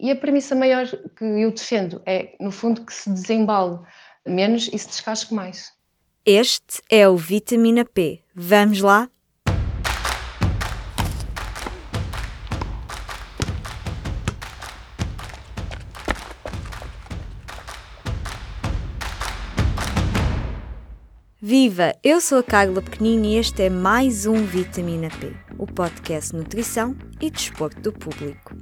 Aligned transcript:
E 0.00 0.10
a 0.10 0.16
premissa 0.16 0.54
maior 0.54 0.86
que 1.16 1.24
eu 1.24 1.50
defendo 1.50 2.00
é, 2.06 2.34
no 2.40 2.50
fundo, 2.50 2.86
que 2.86 2.92
se 2.92 3.10
desembale 3.10 3.78
menos 4.26 4.70
e 4.72 4.78
se 4.78 4.88
descasque 4.88 5.34
mais. 5.34 5.72
Este 6.24 6.82
é 6.88 7.08
o 7.08 7.16
Vitamina 7.16 7.84
P. 7.84 8.22
Vamos 8.34 8.80
lá? 8.80 9.10
Viva! 21.50 21.96
Eu 22.04 22.20
sou 22.20 22.38
a 22.38 22.44
Carla 22.44 22.80
Pequenino 22.80 23.24
e 23.24 23.34
este 23.34 23.62
é 23.62 23.68
mais 23.68 24.24
um 24.24 24.44
Vitamina 24.46 25.08
P, 25.08 25.34
o 25.58 25.66
podcast 25.66 26.32
Nutrição 26.32 26.96
e 27.20 27.28
Desporto 27.28 27.80
do 27.80 27.92
Público. 27.92 28.54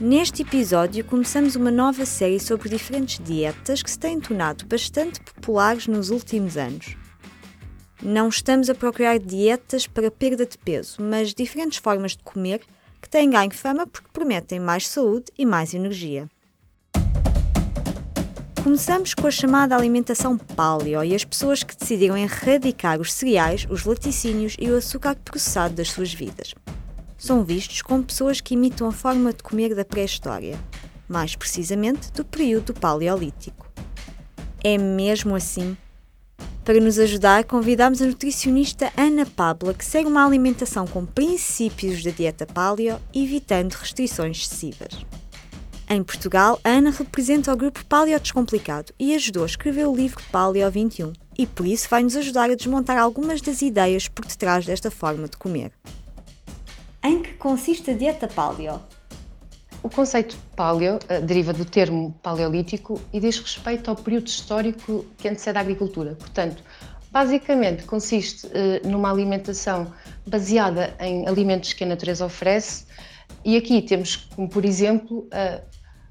Neste 0.00 0.42
episódio 0.42 1.04
começamos 1.04 1.56
uma 1.56 1.72
nova 1.72 2.06
série 2.06 2.38
sobre 2.38 2.68
diferentes 2.68 3.18
dietas 3.24 3.82
que 3.82 3.90
se 3.90 3.98
têm 3.98 4.20
tornado 4.20 4.64
bastante 4.66 5.20
populares 5.20 5.88
nos 5.88 6.10
últimos 6.10 6.56
anos. 6.56 6.96
Não 8.00 8.28
estamos 8.28 8.70
a 8.70 8.74
procurar 8.76 9.18
dietas 9.18 9.88
para 9.88 10.08
perda 10.08 10.46
de 10.46 10.56
peso, 10.58 11.02
mas 11.02 11.34
diferentes 11.34 11.78
formas 11.78 12.12
de 12.12 12.22
comer 12.22 12.60
que 13.02 13.10
têm 13.10 13.30
ganho 13.30 13.50
fama 13.50 13.84
porque 13.84 14.10
prometem 14.12 14.60
mais 14.60 14.86
saúde 14.86 15.32
e 15.36 15.44
mais 15.44 15.74
energia. 15.74 16.28
Começamos 18.68 19.14
com 19.14 19.26
a 19.26 19.30
chamada 19.30 19.74
alimentação 19.74 20.36
paleo 20.36 21.02
e 21.02 21.14
as 21.14 21.24
pessoas 21.24 21.62
que 21.62 21.74
decidiram 21.74 22.18
erradicar 22.18 23.00
os 23.00 23.14
cereais, 23.14 23.66
os 23.70 23.86
laticínios 23.86 24.56
e 24.60 24.70
o 24.70 24.76
açúcar 24.76 25.16
processado 25.24 25.76
das 25.76 25.90
suas 25.90 26.12
vidas. 26.12 26.54
São 27.16 27.42
vistos 27.42 27.80
como 27.80 28.04
pessoas 28.04 28.42
que 28.42 28.52
imitam 28.52 28.86
a 28.86 28.92
forma 28.92 29.32
de 29.32 29.42
comer 29.42 29.74
da 29.74 29.86
pré-história, 29.86 30.60
mais 31.08 31.34
precisamente 31.34 32.12
do 32.12 32.26
período 32.26 32.74
paleolítico. 32.74 33.66
É 34.62 34.76
mesmo 34.76 35.34
assim? 35.34 35.74
Para 36.62 36.78
nos 36.78 36.98
ajudar, 36.98 37.44
convidamos 37.44 38.02
a 38.02 38.06
nutricionista 38.06 38.92
Ana 38.98 39.24
Pabla, 39.24 39.72
que 39.72 39.84
segue 39.84 40.08
uma 40.08 40.26
alimentação 40.26 40.86
com 40.86 41.06
princípios 41.06 42.04
da 42.04 42.10
dieta 42.10 42.44
paleo, 42.44 43.00
evitando 43.14 43.72
restrições 43.72 44.36
excessivas. 44.42 45.06
Em 45.90 46.02
Portugal, 46.02 46.60
a 46.62 46.68
Ana 46.68 46.90
representa 46.90 47.50
o 47.50 47.56
grupo 47.56 47.82
Paleo 47.86 48.20
Descomplicado 48.20 48.92
e 48.98 49.14
ajudou 49.14 49.44
a 49.44 49.46
escrever 49.46 49.86
o 49.86 49.96
livro 49.96 50.22
Paleo 50.30 50.70
21, 50.70 51.14
e 51.38 51.46
por 51.46 51.66
isso 51.66 51.88
vai 51.88 52.02
nos 52.02 52.14
ajudar 52.14 52.50
a 52.50 52.54
desmontar 52.54 52.98
algumas 52.98 53.40
das 53.40 53.62
ideias 53.62 54.06
por 54.06 54.26
detrás 54.26 54.66
desta 54.66 54.90
forma 54.90 55.26
de 55.28 55.38
comer. 55.38 55.72
Em 57.02 57.22
que 57.22 57.32
consiste 57.34 57.90
a 57.90 57.94
dieta 57.94 58.28
paleo? 58.28 58.82
O 59.82 59.88
conceito 59.88 60.36
paleo 60.54 60.96
uh, 60.96 61.24
deriva 61.24 61.54
do 61.54 61.64
termo 61.64 62.14
paleolítico 62.22 63.00
e 63.10 63.18
diz 63.18 63.38
respeito 63.38 63.88
ao 63.88 63.96
período 63.96 64.26
histórico 64.26 65.06
que 65.16 65.26
antecede 65.26 65.56
a 65.56 65.62
agricultura. 65.62 66.16
Portanto, 66.16 66.62
basicamente 67.10 67.84
consiste 67.84 68.46
uh, 68.46 68.86
numa 68.86 69.10
alimentação 69.10 69.90
baseada 70.26 70.94
em 71.00 71.26
alimentos 71.26 71.72
que 71.72 71.84
a 71.84 71.86
natureza 71.86 72.26
oferece. 72.26 72.84
E 73.42 73.56
aqui 73.56 73.80
temos 73.80 74.16
como, 74.16 74.50
por 74.50 74.66
exemplo, 74.66 75.26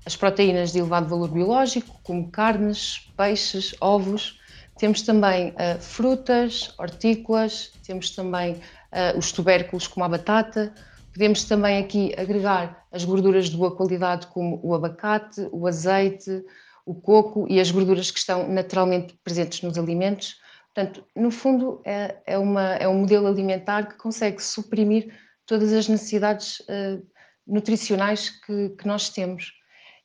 as 0.08 0.16
proteínas 0.16 0.72
de 0.72 0.80
elevado 0.80 1.10
valor 1.10 1.30
biológico, 1.30 2.00
como 2.02 2.32
carnes, 2.32 3.12
peixes, 3.18 3.76
ovos. 3.82 4.40
Temos 4.78 5.02
também 5.02 5.50
uh, 5.50 5.82
frutas, 5.82 6.74
hortícolas, 6.80 7.74
temos 7.86 8.12
também 8.12 8.54
uh, 8.54 9.18
os 9.18 9.34
tubérculos, 9.34 9.86
como 9.86 10.06
a 10.06 10.08
batata. 10.08 10.74
Podemos 11.12 11.44
também 11.44 11.78
aqui 11.80 12.16
agregar 12.18 12.86
as 12.90 13.04
gorduras 13.04 13.50
de 13.50 13.58
boa 13.58 13.76
qualidade, 13.76 14.28
como 14.28 14.62
o 14.64 14.74
abacate, 14.74 15.46
o 15.52 15.68
azeite, 15.68 16.42
o 16.86 16.96
coco 16.96 17.46
e 17.50 17.60
as 17.60 17.70
gorduras 17.70 18.10
que 18.10 18.20
estão 18.20 18.48
naturalmente 18.48 19.14
presentes 19.26 19.62
nos 19.62 19.78
alimentos. 19.78 20.38
Portanto, 20.74 21.04
no 21.14 21.32
fundo, 21.32 21.82
é, 21.84 22.16
é, 22.26 22.38
uma, 22.38 22.76
é 22.76 22.88
um 22.88 23.00
modelo 23.00 23.28
alimentar 23.28 23.90
que 23.90 23.98
consegue 23.98 24.42
suprimir 24.42 25.14
todas 25.46 25.74
as 25.74 25.90
necessidades 25.90 26.62
uh, 26.62 27.06
nutricionais 27.46 28.30
que, 28.30 28.70
que 28.70 28.88
nós 28.88 29.10
temos. 29.10 29.57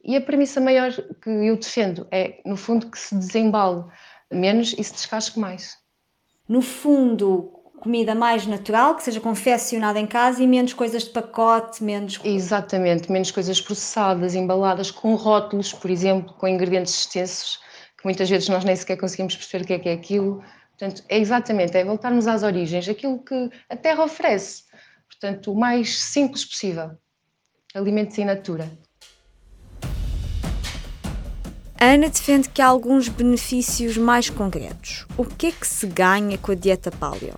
E 0.04 0.16
a 0.16 0.20
premissa 0.20 0.60
maior 0.60 0.92
que 1.22 1.30
eu 1.30 1.56
defendo 1.56 2.06
é, 2.10 2.40
no 2.44 2.56
fundo, 2.56 2.90
que 2.90 2.98
se 2.98 3.14
desembale 3.14 3.84
menos 4.30 4.74
e 4.76 4.82
se 4.82 4.92
descasque 4.92 5.38
mais. 5.38 5.76
No 6.48 6.60
fundo, 6.60 7.62
comida 7.82 8.14
mais 8.14 8.46
natural, 8.46 8.96
que 8.96 9.02
seja 9.02 9.20
confeccionada 9.20 9.98
em 9.98 10.06
casa 10.06 10.42
e 10.42 10.46
menos 10.46 10.72
coisas 10.72 11.04
de 11.04 11.10
pacote, 11.10 11.82
menos. 11.82 12.20
Exatamente, 12.24 13.10
menos 13.10 13.30
coisas 13.30 13.60
processadas, 13.60 14.34
embaladas 14.34 14.90
com 14.90 15.14
rótulos, 15.14 15.72
por 15.72 15.90
exemplo, 15.90 16.34
com 16.34 16.46
ingredientes 16.46 16.94
extensos, 16.94 17.60
que 17.96 18.04
muitas 18.04 18.30
vezes 18.30 18.48
nós 18.48 18.64
nem 18.64 18.76
sequer 18.76 18.96
conseguimos 18.96 19.36
perceber 19.36 19.64
o 19.64 19.66
que 19.66 19.72
é 19.72 19.78
que 19.78 19.88
é 19.88 19.92
aquilo. 19.92 20.44
Portanto, 20.70 21.04
é 21.08 21.18
exatamente, 21.18 21.76
é 21.76 21.84
voltarmos 21.84 22.26
às 22.26 22.42
origens, 22.42 22.88
aquilo 22.88 23.18
que 23.18 23.50
a 23.68 23.76
terra 23.76 24.04
oferece. 24.04 24.64
Portanto, 25.08 25.52
o 25.52 25.58
mais 25.58 25.98
simples 25.98 26.44
possível. 26.44 26.92
Alimentos 27.74 28.18
in 28.18 28.24
natura. 28.26 28.70
Ana 31.84 32.08
defende 32.08 32.48
que 32.48 32.62
há 32.62 32.68
alguns 32.68 33.08
benefícios 33.08 33.96
mais 33.96 34.30
concretos. 34.30 35.04
O 35.18 35.24
que 35.24 35.48
é 35.48 35.50
que 35.50 35.66
se 35.66 35.84
ganha 35.84 36.38
com 36.38 36.52
a 36.52 36.54
dieta 36.54 36.92
paleo? 36.92 37.34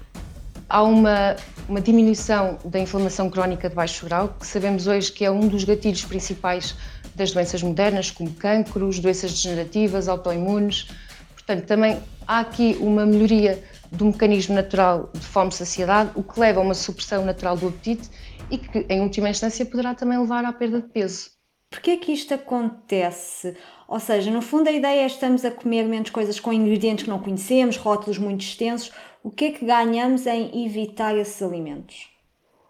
Há 0.68 0.82
uma, 0.82 1.34
uma 1.66 1.80
diminuição 1.80 2.58
da 2.62 2.78
inflamação 2.78 3.30
crónica 3.30 3.70
de 3.70 3.74
baixo 3.74 4.04
grau, 4.04 4.36
que 4.38 4.46
sabemos 4.46 4.86
hoje 4.86 5.10
que 5.10 5.24
é 5.24 5.30
um 5.30 5.48
dos 5.48 5.64
gatilhos 5.64 6.04
principais 6.04 6.76
das 7.14 7.32
doenças 7.32 7.62
modernas, 7.62 8.10
como 8.10 8.34
cancros, 8.34 8.98
doenças 8.98 9.32
degenerativas, 9.32 10.08
autoimunes. 10.08 10.88
Portanto, 11.32 11.64
também 11.64 11.98
há 12.28 12.40
aqui 12.40 12.76
uma 12.80 13.06
melhoria 13.06 13.64
do 13.92 14.04
mecanismo 14.04 14.54
natural 14.54 15.08
de 15.14 15.24
fome-saciedade, 15.24 16.10
o 16.14 16.22
que 16.22 16.38
leva 16.38 16.60
a 16.60 16.62
uma 16.62 16.74
supressão 16.74 17.24
natural 17.24 17.56
do 17.56 17.68
apetite 17.68 18.10
e 18.50 18.58
que, 18.58 18.84
em 18.90 19.00
última 19.00 19.30
instância, 19.30 19.64
poderá 19.64 19.94
também 19.94 20.18
levar 20.18 20.44
à 20.44 20.52
perda 20.52 20.82
de 20.82 20.88
peso. 20.88 21.33
Porquê 21.74 21.90
é 21.90 21.96
que 21.96 22.12
isto 22.12 22.32
acontece? 22.32 23.56
Ou 23.88 23.98
seja, 23.98 24.30
no 24.30 24.40
fundo 24.40 24.68
a 24.68 24.72
ideia 24.72 25.02
é 25.02 25.06
estamos 25.06 25.44
a 25.44 25.50
comer 25.50 25.82
menos 25.88 26.08
coisas 26.08 26.38
com 26.38 26.52
ingredientes 26.52 27.02
que 27.02 27.10
não 27.10 27.18
conhecemos, 27.18 27.76
rótulos 27.76 28.16
muito 28.16 28.42
extensos. 28.42 28.92
O 29.24 29.30
que 29.30 29.46
é 29.46 29.50
que 29.50 29.66
ganhamos 29.66 30.24
em 30.24 30.64
evitar 30.64 31.16
esses 31.16 31.42
alimentos? 31.42 32.08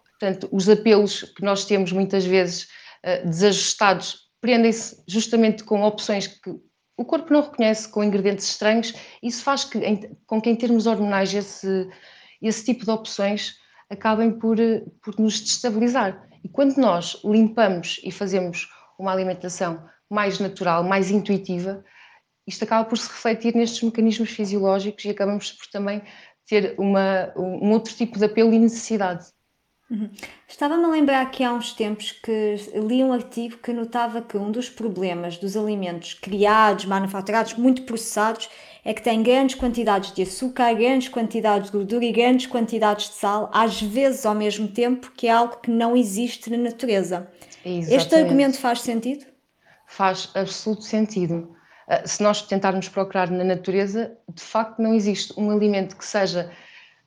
Portanto, 0.09 0.49
os 0.51 0.67
apelos 0.67 1.21
que 1.21 1.43
nós 1.43 1.65
temos 1.65 1.91
muitas 1.91 2.25
vezes 2.25 2.63
uh, 2.63 3.27
desajustados 3.29 4.21
prendem-se 4.41 4.99
justamente 5.07 5.63
com 5.63 5.83
opções 5.83 6.25
que 6.25 6.49
o 6.97 7.05
corpo 7.05 7.31
não 7.31 7.43
reconhece, 7.43 7.87
com 7.87 8.03
ingredientes 8.03 8.49
estranhos. 8.49 8.91
Isso 9.21 9.43
faz 9.43 9.65
que, 9.65 9.77
em, 9.77 10.17
com 10.25 10.41
que 10.41 10.49
em 10.49 10.55
termos 10.55 10.87
hormonais 10.87 11.31
esse, 11.31 11.87
esse 12.41 12.65
tipo 12.65 12.83
de 12.83 12.89
opções 12.89 13.53
acabem 13.87 14.31
por, 14.31 14.59
eh, 14.59 14.83
por 15.03 15.19
nos 15.19 15.39
destabilizar. 15.41 16.27
E 16.43 16.49
quando 16.49 16.75
nós 16.77 17.21
limpamos 17.23 17.99
e 18.03 18.11
fazemos 18.11 18.67
uma 18.97 19.11
alimentação 19.11 19.83
mais 20.09 20.39
natural, 20.39 20.83
mais 20.83 21.09
intuitiva, 21.11 21.83
isto 22.47 22.63
acaba 22.63 22.87
por 22.87 22.97
se 22.97 23.07
refletir 23.07 23.55
nestes 23.55 23.81
mecanismos 23.81 24.29
fisiológicos 24.29 25.03
e 25.05 25.09
acabamos 25.09 25.51
por 25.51 25.67
também 25.67 26.01
ter 26.47 26.75
uma, 26.77 27.33
um 27.35 27.71
outro 27.71 27.93
tipo 27.93 28.19
de 28.19 28.25
apelo 28.25 28.53
e 28.53 28.59
necessidade. 28.59 29.25
Uhum. 29.89 30.09
Estava-me 30.47 30.83
a 30.85 30.89
lembrar 30.89 31.29
que 31.29 31.43
há 31.43 31.53
uns 31.53 31.73
tempos 31.73 32.11
que 32.11 32.55
li 32.73 33.03
um 33.03 33.13
artigo 33.13 33.57
que 33.57 33.71
notava 33.71 34.21
que 34.21 34.37
um 34.37 34.51
dos 34.51 34.69
problemas 34.69 35.37
dos 35.37 35.55
alimentos 35.55 36.13
criados, 36.15 36.85
manufaturados, 36.85 37.53
muito 37.53 37.83
processados, 37.83 38.49
é 38.85 38.93
que 38.93 39.01
têm 39.01 39.23
grandes 39.23 39.55
quantidades 39.55 40.13
de 40.13 40.21
açúcar, 40.21 40.71
grandes 40.75 41.09
quantidades 41.09 41.71
de 41.71 41.77
gordura 41.77 42.05
e 42.05 42.11
grandes 42.11 42.45
quantidades 42.45 43.09
de 43.09 43.15
sal, 43.15 43.49
às 43.51 43.81
vezes 43.81 44.27
ao 44.27 44.35
mesmo 44.35 44.67
tempo, 44.67 45.11
que 45.17 45.27
é 45.27 45.31
algo 45.31 45.57
que 45.57 45.71
não 45.71 45.97
existe 45.97 46.51
na 46.51 46.57
natureza. 46.57 47.27
Exatamente. 47.65 47.95
Este 47.95 48.15
argumento 48.15 48.59
faz 48.59 48.81
sentido? 48.81 49.25
Faz 49.87 50.29
absoluto 50.35 50.83
sentido. 50.83 51.55
Ah, 51.87 52.05
se 52.05 52.21
nós 52.21 52.43
tentarmos 52.43 52.87
procurar 52.87 53.31
na 53.31 53.43
natureza, 53.43 54.15
de 54.31 54.43
facto 54.43 54.79
não 54.79 54.93
existe 54.93 55.33
um 55.35 55.49
alimento 55.49 55.97
que 55.97 56.05
seja 56.05 56.51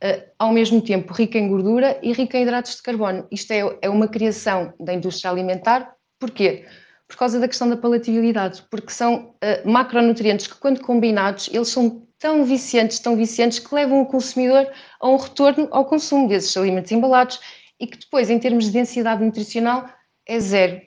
ah, 0.02 0.20
ao 0.36 0.52
mesmo 0.52 0.82
tempo 0.82 1.12
rico 1.12 1.38
em 1.38 1.48
gordura 1.48 1.96
e 2.02 2.12
rico 2.12 2.36
em 2.36 2.42
hidratos 2.42 2.74
de 2.74 2.82
carbono. 2.82 3.24
Isto 3.30 3.52
é, 3.52 3.78
é 3.82 3.88
uma 3.88 4.08
criação 4.08 4.74
da 4.80 4.92
indústria 4.92 5.30
alimentar. 5.30 5.94
Porquê? 6.18 6.66
Por 7.08 7.16
causa 7.16 7.40
da 7.40 7.48
questão 7.48 7.68
da 7.68 7.76
palatabilidade, 7.76 8.62
porque 8.70 8.92
são 8.92 9.30
uh, 9.30 9.68
macronutrientes 9.68 10.46
que, 10.46 10.56
quando 10.56 10.80
combinados, 10.80 11.48
eles 11.52 11.68
são 11.68 12.06
tão 12.18 12.44
viciantes, 12.44 12.98
tão 12.98 13.16
viciantes, 13.16 13.58
que 13.58 13.74
levam 13.74 14.02
o 14.02 14.06
consumidor 14.06 14.70
a 15.00 15.08
um 15.08 15.16
retorno 15.16 15.68
ao 15.70 15.86
consumo 15.86 16.28
desses 16.28 16.54
alimentos 16.56 16.92
embalados 16.92 17.40
e 17.80 17.86
que 17.86 17.98
depois, 17.98 18.28
em 18.28 18.38
termos 18.38 18.66
de 18.66 18.72
densidade 18.72 19.24
nutricional, 19.24 19.88
é 20.26 20.38
zero. 20.38 20.80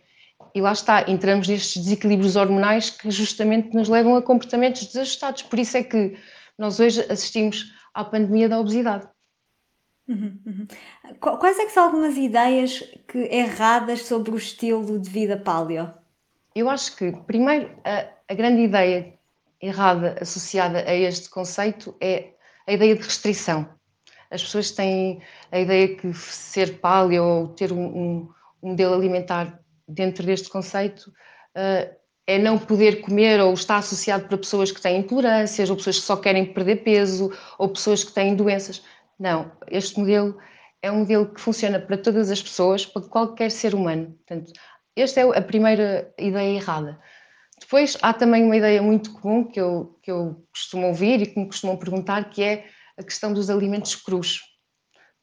E 0.54 0.62
lá 0.62 0.74
está, 0.74 1.10
entramos 1.10 1.48
nestes 1.48 1.82
desequilíbrios 1.82 2.36
hormonais 2.36 2.90
que 2.90 3.10
justamente 3.10 3.74
nos 3.74 3.88
levam 3.88 4.16
a 4.16 4.22
comportamentos 4.22 4.86
desajustados. 4.86 5.42
Por 5.44 5.58
isso 5.58 5.78
é 5.78 5.84
que 5.84 6.18
nós 6.58 6.80
hoje 6.80 7.06
assistimos 7.10 7.74
à 7.94 8.04
pandemia 8.04 8.50
da 8.50 8.60
obesidade. 8.60 9.08
Uhum, 10.08 10.40
uhum. 10.46 10.68
Quais 11.20 11.58
é 11.58 11.66
que 11.66 11.72
são 11.72 11.86
algumas 11.86 12.18
ideias 12.18 12.84
que, 13.08 13.20
erradas 13.32 14.02
sobre 14.02 14.32
o 14.32 14.38
estilo 14.38 15.00
de 15.00 15.10
vida 15.10 15.38
paleo? 15.38 16.01
Eu 16.56 16.70
acho 16.70 16.96
que, 16.96 17.12
primeiro, 17.26 17.72
a, 17.84 18.08
a 18.28 18.34
grande 18.34 18.62
ideia 18.62 19.14
errada 19.62 20.18
associada 20.20 20.80
a 20.80 20.94
este 20.94 21.30
conceito 21.30 21.96
é 22.02 22.34
a 22.68 22.74
ideia 22.74 22.96
de 22.96 23.04
restrição. 23.04 23.70
As 24.30 24.44
pessoas 24.44 24.72
têm 24.72 25.22
a 25.52 25.60
ideia 25.60 25.96
que 25.96 26.14
ser 26.14 26.80
paleo 26.80 27.24
ou 27.24 27.48
ter 27.50 27.72
um, 27.72 27.86
um, 27.86 28.34
um 28.64 28.70
modelo 28.70 28.96
alimentar 28.96 29.60
dentro 29.88 30.26
deste 30.26 30.50
conceito 30.50 31.12
uh, 31.58 32.02
é 32.28 32.38
não 32.38 32.58
poder 32.58 33.02
comer 33.02 33.42
ou 33.42 33.54
está 33.54 33.78
associado 33.78 34.28
para 34.28 34.38
pessoas 34.38 34.72
que 34.72 34.82
têm 34.82 35.00
intolerâncias 35.00 35.70
ou 35.70 35.76
pessoas 35.76 36.00
que 36.00 36.06
só 36.06 36.16
querem 36.16 36.54
perder 36.54 36.78
peso 36.78 37.32
ou 37.58 37.70
pessoas 37.70 38.04
que 38.04 38.14
têm 38.14 38.36
doenças. 38.36 38.82
Não, 39.20 39.52
este 39.68 40.00
modelo 40.00 40.38
é 40.82 40.92
um 40.92 41.00
modelo 41.00 41.28
que 41.28 41.42
funciona 41.42 41.80
para 41.80 41.98
todas 41.98 42.32
as 42.32 42.42
pessoas, 42.42 42.86
para 42.86 43.02
qualquer 43.02 43.52
ser 43.52 43.76
humano. 43.76 44.18
Portanto, 44.26 44.54
esta 44.96 45.22
é 45.22 45.38
a 45.38 45.42
primeira 45.42 46.14
ideia 46.18 46.56
errada. 46.56 47.00
Depois 47.60 47.98
há 48.02 48.12
também 48.12 48.44
uma 48.44 48.58
ideia 48.58 48.82
muito 48.82 49.14
comum 49.14 49.44
que 49.44 49.62
eu, 49.62 49.98
que 50.02 50.12
eu 50.12 50.44
costumo 50.52 50.88
ouvir 50.88 51.22
e 51.22 51.28
que 51.28 51.40
me 51.40 51.46
costumam 51.46 51.78
perguntar, 51.78 52.30
que 52.30 52.44
é 52.44 52.66
a 52.98 53.04
questão 53.04 53.32
dos 53.32 53.50
alimentos 53.50 53.96
crus. 53.96 54.42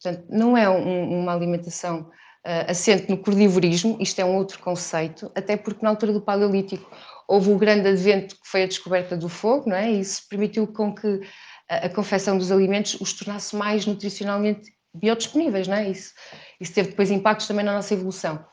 Portanto, 0.00 0.26
não 0.30 0.56
é 0.56 0.68
um, 0.70 1.20
uma 1.20 1.34
alimentação 1.34 2.02
uh, 2.02 2.70
assente 2.70 3.10
no 3.10 3.18
cordivorismo, 3.18 3.98
isto 4.00 4.20
é 4.20 4.24
um 4.24 4.36
outro 4.36 4.60
conceito, 4.60 5.30
até 5.34 5.56
porque 5.56 5.82
na 5.82 5.90
altura 5.90 6.12
do 6.12 6.20
Paleolítico 6.20 6.88
houve 7.26 7.50
o 7.50 7.58
grande 7.58 7.88
advento 7.88 8.36
que 8.36 8.48
foi 8.48 8.62
a 8.62 8.66
descoberta 8.66 9.16
do 9.16 9.28
fogo, 9.28 9.68
não 9.68 9.76
é? 9.76 9.90
E 9.90 10.00
isso 10.00 10.22
permitiu 10.30 10.66
com 10.66 10.94
que 10.94 11.20
a, 11.68 11.86
a 11.86 11.88
confecção 11.88 12.38
dos 12.38 12.52
alimentos 12.52 12.96
os 13.00 13.12
tornasse 13.12 13.56
mais 13.56 13.84
nutricionalmente 13.84 14.72
biodisponíveis, 14.94 15.66
não 15.66 15.76
é? 15.76 15.90
Isso, 15.90 16.14
isso 16.60 16.72
teve 16.72 16.90
depois 16.90 17.10
impactos 17.10 17.48
também 17.48 17.64
na 17.64 17.74
nossa 17.74 17.92
evolução. 17.92 18.44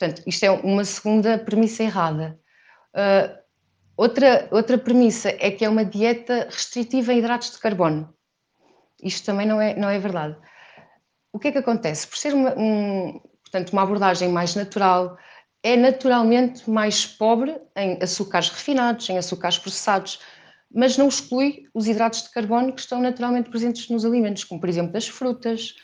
Portanto, 0.00 0.22
isto 0.26 0.44
é 0.44 0.50
uma 0.50 0.82
segunda 0.82 1.36
premissa 1.36 1.82
errada. 1.82 2.40
Uh, 2.94 3.38
outra, 3.94 4.48
outra 4.50 4.78
premissa 4.78 5.28
é 5.38 5.50
que 5.50 5.62
é 5.62 5.68
uma 5.68 5.84
dieta 5.84 6.48
restritiva 6.50 7.12
a 7.12 7.14
hidratos 7.14 7.50
de 7.50 7.58
carbono. 7.58 8.08
Isto 9.02 9.26
também 9.26 9.46
não 9.46 9.60
é, 9.60 9.76
não 9.76 9.90
é 9.90 9.98
verdade. 9.98 10.38
O 11.30 11.38
que 11.38 11.48
é 11.48 11.52
que 11.52 11.58
acontece? 11.58 12.06
Por 12.06 12.16
ser 12.16 12.32
uma, 12.32 12.58
um, 12.58 13.20
portanto, 13.42 13.74
uma 13.74 13.82
abordagem 13.82 14.30
mais 14.30 14.54
natural, 14.54 15.18
é 15.62 15.76
naturalmente 15.76 16.68
mais 16.68 17.04
pobre 17.04 17.60
em 17.76 17.98
açúcares 18.02 18.48
refinados, 18.48 19.10
em 19.10 19.18
açúcares 19.18 19.58
processados, 19.58 20.18
mas 20.74 20.96
não 20.96 21.08
exclui 21.08 21.64
os 21.74 21.86
hidratos 21.86 22.22
de 22.22 22.30
carbono 22.30 22.72
que 22.72 22.80
estão 22.80 23.02
naturalmente 23.02 23.50
presentes 23.50 23.90
nos 23.90 24.06
alimentos, 24.06 24.44
como 24.44 24.62
por 24.62 24.68
exemplo 24.70 24.96
as 24.96 25.06
frutas. 25.06 25.74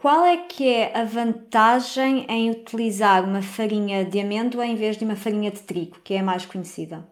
Qual 0.00 0.24
é 0.24 0.38
que 0.38 0.66
é 0.66 0.98
a 0.98 1.04
vantagem 1.04 2.24
em 2.26 2.50
utilizar 2.50 3.22
uma 3.22 3.42
farinha 3.42 4.02
de 4.02 4.18
amêndoa 4.18 4.64
em 4.64 4.74
vez 4.74 4.96
de 4.96 5.04
uma 5.04 5.14
farinha 5.14 5.50
de 5.50 5.60
trigo, 5.60 6.00
que 6.02 6.14
é 6.14 6.20
a 6.20 6.22
mais 6.22 6.46
conhecida? 6.46 7.06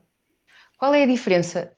Qual 0.78 0.94
é 0.94 1.02
a 1.02 1.06
diferença? 1.06 1.70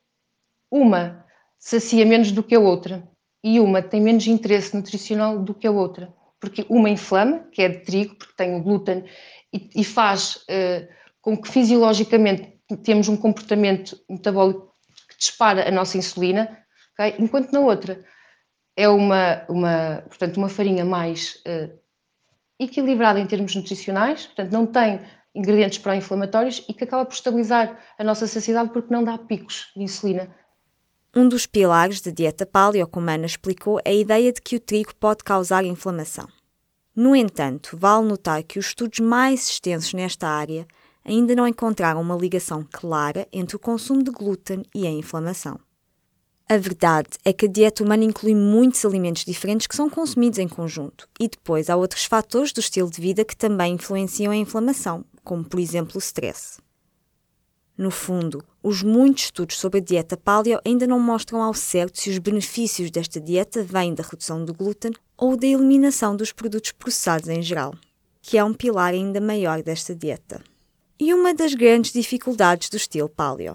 Uma 0.71 1.27
sacia 1.59 2.07
menos 2.07 2.31
do 2.31 2.45
que 2.45 2.55
a 2.55 2.61
outra 2.61 3.03
e 3.43 3.59
uma 3.59 3.83
tem 3.83 4.01
menos 4.01 4.25
interesse 4.29 4.77
nutricional 4.77 5.43
do 5.43 5.53
que 5.53 5.67
a 5.67 5.73
outra, 5.73 6.15
porque 6.39 6.65
uma 6.69 6.89
inflama, 6.89 7.41
que 7.51 7.61
é 7.61 7.69
de 7.69 7.81
trigo, 7.81 8.15
porque 8.15 8.35
tem 8.37 8.55
o 8.55 8.62
glúten, 8.62 9.05
e, 9.53 9.69
e 9.75 9.83
faz 9.83 10.37
uh, 10.37 10.87
com 11.21 11.37
que 11.37 11.49
fisiologicamente 11.49 12.57
temos 12.85 13.09
um 13.09 13.17
comportamento 13.17 14.01
metabólico 14.09 14.73
que 15.09 15.19
dispara 15.19 15.67
a 15.67 15.73
nossa 15.73 15.99
insulina, 15.99 16.57
okay? 16.93 17.17
enquanto 17.19 17.51
na 17.51 17.59
outra 17.59 18.01
é 18.77 18.89
uma, 18.89 19.45
uma, 19.49 20.03
portanto, 20.09 20.37
uma 20.37 20.49
farinha 20.49 20.85
mais 20.85 21.43
uh, 21.47 21.71
equilibrada 22.59 23.19
em 23.19 23.27
termos 23.27 23.55
nutricionais, 23.55 24.27
portanto 24.27 24.53
não 24.53 24.67
tem 24.67 25.01
ingredientes 25.35 25.79
pró-inflamatórios 25.79 26.65
e 26.69 26.75
que 26.75 26.85
acaba 26.85 27.05
por 27.05 27.15
estabilizar 27.15 27.79
a 27.99 28.05
nossa 28.05 28.27
saciedade 28.27 28.71
porque 28.71 28.93
não 28.93 29.05
dá 29.05 29.17
picos 29.17 29.71
de 29.77 29.83
insulina. 29.83 30.35
Um 31.15 31.29
dos 31.29 31.47
pilares 31.47 32.01
da 32.01 32.11
dieta 32.11 32.47
paleo, 32.47 32.87
como 32.87 33.11
Ana 33.11 33.27
explicou, 33.27 33.81
é 33.85 33.91
a 33.91 33.95
ideia 33.95 34.33
de 34.33 34.41
que 34.41 34.57
o 34.57 34.61
trigo 34.61 34.95
pode 34.95 35.25
causar 35.25 35.65
inflamação. 35.65 36.29
No 36.95 37.17
entanto, 37.17 37.77
vale 37.77 38.07
notar 38.07 38.43
que 38.43 38.59
os 38.59 38.67
estudos 38.67 39.01
mais 39.01 39.49
extensos 39.49 39.93
nesta 39.93 40.29
área 40.29 40.67
ainda 41.05 41.35
não 41.35 41.49
encontraram 41.49 42.01
uma 42.01 42.17
ligação 42.17 42.67
clara 42.71 43.27
entre 43.33 43.57
o 43.57 43.61
consumo 43.61 44.03
de 44.03 44.11
glúten 44.11 44.63
e 44.75 44.87
a 44.87 44.91
inflamação. 44.91 45.59
A 46.52 46.56
verdade 46.56 47.11
é 47.25 47.32
que 47.32 47.47
a 47.47 47.49
dieta 47.49 47.85
humana 47.85 48.02
inclui 48.02 48.35
muitos 48.35 48.85
alimentos 48.85 49.25
diferentes 49.25 49.69
que 49.69 49.76
são 49.76 49.88
consumidos 49.88 50.41
em 50.41 50.49
conjunto, 50.49 51.08
e 51.20 51.29
depois 51.29 51.70
há 51.70 51.76
outros 51.76 52.06
fatores 52.06 52.52
do 52.52 52.58
estilo 52.58 52.91
de 52.91 53.00
vida 53.00 53.25
que 53.25 53.37
também 53.37 53.75
influenciam 53.75 54.32
a 54.32 54.37
inflamação, 54.37 55.05
como 55.23 55.44
por 55.44 55.61
exemplo 55.61 55.93
o 55.94 56.00
stress. 56.00 56.58
No 57.79 57.93
fundo, 57.93 58.43
os 58.61 58.82
muitos 58.82 59.26
estudos 59.26 59.58
sobre 59.58 59.79
a 59.79 59.81
dieta 59.81 60.17
paleo 60.17 60.58
ainda 60.67 60.88
não 60.88 60.99
mostram 60.99 61.41
ao 61.41 61.55
certo 61.55 62.00
se 62.00 62.11
os 62.11 62.19
benefícios 62.19 62.91
desta 62.91 63.20
dieta 63.20 63.62
vêm 63.62 63.94
da 63.94 64.02
redução 64.02 64.44
do 64.44 64.52
glúten 64.52 64.91
ou 65.17 65.37
da 65.37 65.47
eliminação 65.47 66.17
dos 66.17 66.32
produtos 66.32 66.73
processados 66.73 67.29
em 67.29 67.41
geral, 67.41 67.76
que 68.20 68.37
é 68.37 68.43
um 68.43 68.52
pilar 68.52 68.93
ainda 68.93 69.20
maior 69.20 69.62
desta 69.62 69.94
dieta. 69.94 70.43
E 70.99 71.14
uma 71.14 71.32
das 71.32 71.55
grandes 71.55 71.93
dificuldades 71.93 72.69
do 72.69 72.76
estilo 72.76 73.08
paleo. 73.08 73.55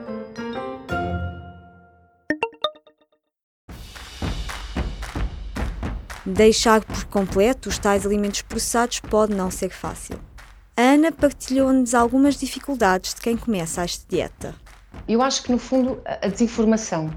Deixar 6.25 6.85
por 6.85 7.03
completo 7.05 7.67
os 7.67 7.79
tais 7.79 8.05
alimentos 8.05 8.43
processados 8.43 8.99
pode 8.99 9.33
não 9.33 9.49
ser 9.49 9.69
fácil. 9.69 10.19
A 10.77 10.81
Ana 10.81 11.11
partilhou-nos 11.11 11.95
algumas 11.95 12.35
dificuldades 12.35 13.15
de 13.15 13.21
quem 13.21 13.35
começa 13.35 13.81
esta 13.81 14.05
dieta. 14.07 14.53
Eu 15.07 15.21
acho 15.21 15.41
que, 15.41 15.51
no 15.51 15.57
fundo, 15.57 15.99
a 16.05 16.27
desinformação. 16.27 17.11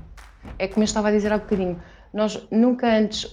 É 0.59 0.67
como 0.67 0.83
eu 0.83 0.87
estava 0.87 1.09
a 1.09 1.11
dizer 1.11 1.33
há 1.33 1.39
bocadinho. 1.39 1.81
Nós 2.15 2.47
nunca 2.51 2.87
antes 2.87 3.31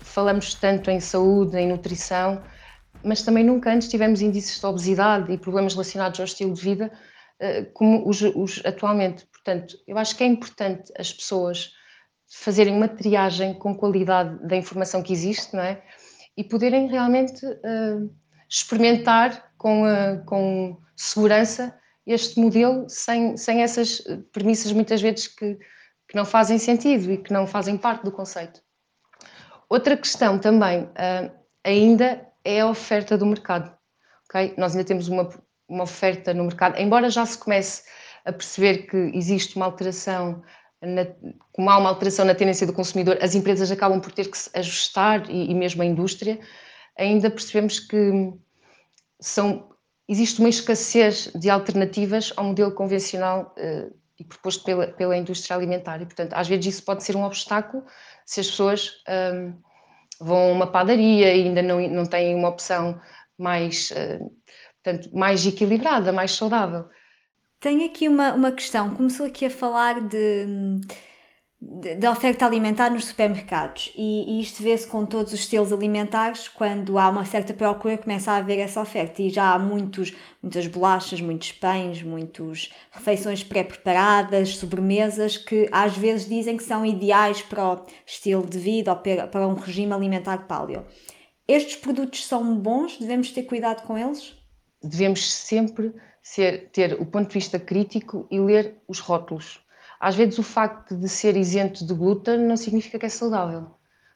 falamos 0.00 0.54
tanto 0.54 0.90
em 0.90 0.98
saúde, 0.98 1.58
em 1.58 1.68
nutrição, 1.68 2.42
mas 3.04 3.22
também 3.22 3.44
nunca 3.44 3.70
antes 3.70 3.88
tivemos 3.88 4.22
índices 4.22 4.58
de 4.58 4.66
obesidade 4.66 5.30
e 5.30 5.36
problemas 5.36 5.74
relacionados 5.74 6.20
ao 6.20 6.24
estilo 6.24 6.54
de 6.54 6.62
vida 6.62 6.90
eh, 7.38 7.64
como 7.74 8.08
os, 8.08 8.22
os 8.22 8.62
atualmente. 8.64 9.26
Portanto, 9.26 9.76
eu 9.86 9.98
acho 9.98 10.16
que 10.16 10.24
é 10.24 10.26
importante 10.26 10.92
as 10.96 11.12
pessoas 11.12 11.72
fazerem 12.32 12.74
uma 12.74 12.88
triagem 12.88 13.54
com 13.54 13.76
qualidade 13.76 14.46
da 14.46 14.56
informação 14.56 15.02
que 15.02 15.12
existe, 15.12 15.54
não 15.54 15.62
é? 15.62 15.82
E 16.36 16.42
poderem 16.42 16.88
realmente 16.88 17.44
uh, 17.44 18.10
experimentar 18.48 19.52
com, 19.58 19.84
uh, 19.84 20.24
com 20.24 20.80
segurança 20.96 21.78
este 22.06 22.40
modelo 22.40 22.88
sem, 22.88 23.36
sem 23.36 23.62
essas 23.62 24.02
premissas 24.32 24.72
muitas 24.72 25.00
vezes 25.00 25.28
que, 25.28 25.54
que 26.08 26.16
não 26.16 26.24
fazem 26.24 26.58
sentido 26.58 27.12
e 27.12 27.18
que 27.18 27.32
não 27.32 27.46
fazem 27.46 27.76
parte 27.76 28.02
do 28.02 28.10
conceito. 28.10 28.60
Outra 29.68 29.96
questão 29.96 30.38
também 30.38 30.84
uh, 30.84 31.32
ainda 31.62 32.26
é 32.44 32.60
a 32.60 32.68
oferta 32.68 33.16
do 33.16 33.26
mercado. 33.26 33.76
Okay? 34.28 34.54
Nós 34.56 34.72
ainda 34.72 34.86
temos 34.86 35.08
uma, 35.08 35.28
uma 35.68 35.84
oferta 35.84 36.34
no 36.34 36.44
mercado, 36.44 36.78
embora 36.78 37.10
já 37.10 37.24
se 37.24 37.38
comece 37.38 37.82
a 38.24 38.32
perceber 38.32 38.86
que 38.86 38.96
existe 39.14 39.56
uma 39.56 39.66
alteração 39.66 40.42
na, 40.82 41.06
como 41.52 41.70
há 41.70 41.78
uma 41.78 41.88
alteração 41.88 42.24
na 42.24 42.34
tendência 42.34 42.66
do 42.66 42.72
consumidor, 42.72 43.18
as 43.20 43.34
empresas 43.34 43.70
acabam 43.70 44.00
por 44.00 44.12
ter 44.12 44.28
que 44.28 44.36
se 44.36 44.50
ajustar 44.54 45.30
e, 45.30 45.50
e 45.50 45.54
mesmo 45.54 45.82
a 45.82 45.86
indústria, 45.86 46.38
ainda 46.98 47.30
percebemos 47.30 47.78
que 47.78 48.32
são, 49.20 49.70
existe 50.08 50.40
uma 50.40 50.48
escassez 50.48 51.30
de 51.34 51.48
alternativas 51.48 52.32
ao 52.36 52.44
modelo 52.44 52.72
convencional 52.72 53.54
uh, 53.56 53.94
e 54.18 54.24
proposto 54.24 54.64
pela, 54.64 54.88
pela 54.88 55.16
indústria 55.16 55.56
alimentar. 55.56 56.02
E, 56.02 56.06
portanto, 56.06 56.34
às 56.34 56.48
vezes 56.48 56.74
isso 56.74 56.84
pode 56.84 57.04
ser 57.04 57.16
um 57.16 57.24
obstáculo 57.24 57.84
se 58.26 58.40
as 58.40 58.48
pessoas 58.48 58.90
um, 59.34 59.54
vão 60.20 60.50
a 60.50 60.52
uma 60.52 60.66
padaria 60.66 61.34
e 61.34 61.44
ainda 61.44 61.62
não, 61.62 61.80
não 61.88 62.06
têm 62.06 62.34
uma 62.34 62.48
opção 62.48 63.00
mais, 63.38 63.90
uh, 63.92 64.30
portanto, 64.82 65.16
mais 65.16 65.46
equilibrada, 65.46 66.12
mais 66.12 66.32
saudável. 66.32 66.88
Tenho 67.62 67.86
aqui 67.86 68.08
uma, 68.08 68.34
uma 68.34 68.50
questão. 68.50 68.92
Começou 68.92 69.24
aqui 69.24 69.46
a 69.46 69.50
falar 69.50 70.00
de, 70.00 70.80
da 71.96 72.10
oferta 72.10 72.44
alimentar 72.44 72.90
nos 72.90 73.04
supermercados 73.04 73.92
e, 73.96 74.32
e 74.32 74.40
isto 74.40 74.60
vê-se 74.60 74.84
com 74.84 75.06
todos 75.06 75.32
os 75.32 75.38
estilos 75.38 75.72
alimentares 75.72 76.48
quando 76.48 76.98
há 76.98 77.08
uma 77.08 77.24
certa 77.24 77.54
procura 77.54 77.96
começa 77.96 78.32
a 78.32 78.38
haver 78.38 78.58
essa 78.58 78.80
oferta 78.80 79.22
e 79.22 79.30
já 79.30 79.54
há 79.54 79.60
muitos, 79.60 80.12
muitas 80.42 80.66
bolachas, 80.66 81.20
muitos 81.20 81.52
pães, 81.52 82.02
muitas 82.02 82.72
refeições 82.90 83.44
pré-preparadas, 83.44 84.56
sobremesas 84.56 85.36
que 85.36 85.68
às 85.70 85.96
vezes 85.96 86.28
dizem 86.28 86.56
que 86.56 86.64
são 86.64 86.84
ideais 86.84 87.42
para 87.42 87.74
o 87.74 87.86
estilo 88.04 88.44
de 88.44 88.58
vida 88.58 88.90
ou 88.90 88.98
para 89.28 89.46
um 89.46 89.54
regime 89.54 89.92
alimentar 89.92 90.48
paleo. 90.48 90.84
Estes 91.46 91.76
produtos 91.76 92.26
são 92.26 92.56
bons? 92.58 92.98
Devemos 92.98 93.30
ter 93.30 93.44
cuidado 93.44 93.86
com 93.86 93.96
eles? 93.96 94.36
Devemos 94.82 95.32
sempre 95.32 95.94
ser, 96.22 96.70
ter 96.70 96.94
o 97.00 97.06
ponto 97.06 97.28
de 97.28 97.34
vista 97.34 97.58
crítico 97.58 98.26
e 98.30 98.38
ler 98.38 98.76
os 98.86 99.00
rótulos 99.00 99.62
às 100.02 100.16
vezes 100.16 100.36
o 100.36 100.42
facto 100.42 100.96
de 100.96 101.08
ser 101.08 101.36
isento 101.36 101.86
de 101.86 101.94
glúten 101.94 102.38
não 102.38 102.56
significa 102.56 102.98
que 102.98 103.06
é 103.06 103.08
saudável. 103.08 103.70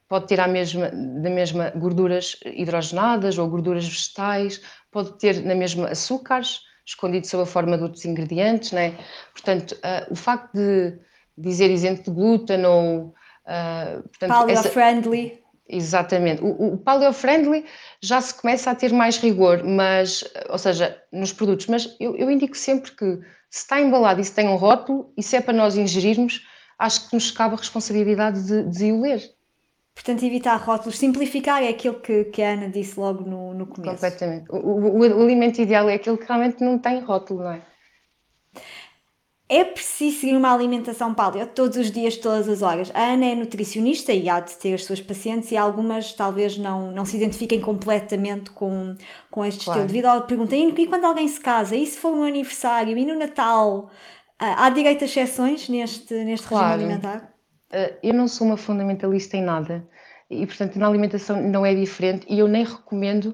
Pode 0.08 0.26
ter 0.26 0.40
a 0.40 0.48
mesma, 0.48 0.90
na 0.90 1.30
mesma 1.30 1.70
gorduras 1.70 2.36
hidrogenadas 2.44 3.38
ou 3.38 3.48
gorduras 3.48 3.86
vegetais, 3.86 4.60
pode 4.90 5.16
ter 5.16 5.44
na 5.44 5.54
mesma 5.54 5.86
açúcares, 5.86 6.62
escondido 6.84 7.28
sob 7.28 7.44
a 7.44 7.46
forma 7.46 7.76
de 7.76 7.84
outros 7.84 8.04
ingredientes, 8.04 8.72
né? 8.72 8.98
Portanto, 9.32 9.76
uh, 9.76 10.12
o 10.12 10.16
facto 10.16 10.52
de 10.54 10.98
dizer 11.38 11.70
isento 11.70 12.10
de 12.10 12.16
glúten 12.16 12.64
ou... 12.64 13.14
Uh, 13.46 14.02
Paleo-friendly. 14.18 15.40
Exatamente. 15.68 16.42
O, 16.42 16.74
o 16.74 16.78
paleo-friendly 16.78 17.64
já 18.00 18.20
se 18.20 18.34
começa 18.34 18.70
a 18.70 18.74
ter 18.74 18.92
mais 18.92 19.18
rigor, 19.18 19.64
mas, 19.64 20.24
ou 20.48 20.58
seja, 20.58 21.00
nos 21.12 21.32
produtos, 21.32 21.66
mas 21.66 21.96
eu, 21.98 22.16
eu 22.16 22.30
indico 22.30 22.56
sempre 22.56 22.92
que 22.92 23.18
se 23.50 23.62
está 23.62 23.80
embalado 23.80 24.20
e 24.20 24.24
se 24.24 24.32
tem 24.32 24.48
um 24.48 24.56
rótulo, 24.56 25.12
e 25.16 25.22
se 25.22 25.36
é 25.36 25.40
para 25.40 25.54
nós 25.54 25.76
ingerirmos, 25.76 26.46
acho 26.78 27.08
que 27.08 27.14
nos 27.14 27.30
cabe 27.30 27.54
a 27.54 27.58
responsabilidade 27.58 28.42
de, 28.46 28.62
de 28.68 28.92
o 28.92 29.00
ler. 29.00 29.22
Portanto, 29.94 30.24
evitar 30.24 30.56
rótulos, 30.56 30.98
simplificar 30.98 31.62
é 31.62 31.68
aquilo 31.68 32.00
que, 32.00 32.24
que 32.24 32.42
a 32.42 32.50
Ana 32.50 32.68
disse 32.68 33.00
logo 33.00 33.24
no, 33.24 33.54
no 33.54 33.66
começo. 33.66 33.94
Completamente. 33.94 34.46
O, 34.50 34.56
o, 34.56 34.98
o 34.98 35.22
alimento 35.22 35.58
ideal 35.60 35.88
é 35.88 35.94
aquele 35.94 36.18
que 36.18 36.26
realmente 36.26 36.62
não 36.62 36.78
tem 36.78 37.00
rótulo, 37.00 37.44
não 37.44 37.52
é? 37.52 37.62
É 39.48 39.64
preciso 39.64 40.20
seguir 40.20 40.36
uma 40.36 40.52
alimentação 40.52 41.14
paleo 41.14 41.46
todos 41.46 41.76
os 41.76 41.90
dias, 41.92 42.16
todas 42.16 42.48
as 42.48 42.62
horas. 42.62 42.90
A 42.92 43.12
Ana 43.12 43.26
é 43.26 43.34
nutricionista 43.36 44.12
e 44.12 44.28
há 44.28 44.40
de 44.40 44.52
ter 44.56 44.74
as 44.74 44.84
suas 44.84 45.00
pacientes 45.00 45.52
e 45.52 45.56
algumas 45.56 46.12
talvez 46.12 46.58
não, 46.58 46.90
não 46.90 47.04
se 47.04 47.16
identifiquem 47.16 47.60
completamente 47.60 48.50
com, 48.50 48.96
com 49.30 49.44
este 49.44 49.64
claro. 49.64 49.80
estilo 49.80 49.86
de 49.86 49.92
vida. 49.92 50.14
Ou 50.14 50.22
perguntem, 50.22 50.74
e 50.76 50.86
quando 50.88 51.04
alguém 51.04 51.28
se 51.28 51.38
casa? 51.38 51.76
E 51.76 51.86
se 51.86 51.96
for 51.96 52.12
um 52.12 52.24
aniversário? 52.24 52.98
E 52.98 53.06
no 53.06 53.16
Natal? 53.16 53.88
Ah, 54.36 54.66
há 54.66 54.70
direito 54.70 55.02
a 55.02 55.04
exceções 55.04 55.68
neste, 55.68 56.12
neste 56.24 56.48
claro. 56.48 56.72
regime 56.72 56.94
alimentar? 56.94 57.32
Ah, 57.72 57.92
eu 58.02 58.14
não 58.14 58.26
sou 58.26 58.48
uma 58.48 58.56
fundamentalista 58.56 59.36
em 59.36 59.42
nada 59.42 59.88
e, 60.28 60.44
portanto, 60.44 60.76
na 60.76 60.88
alimentação 60.88 61.40
não 61.40 61.64
é 61.64 61.72
diferente 61.72 62.26
e 62.28 62.40
eu 62.40 62.48
nem 62.48 62.64
recomendo 62.64 63.32